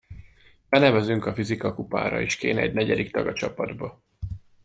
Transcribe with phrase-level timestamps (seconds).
[0.69, 4.01] Benevezünk a Fizika Kupára, és kéne egy negyedik tag a csapatba.